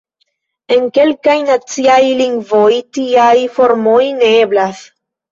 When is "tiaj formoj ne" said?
2.99-4.31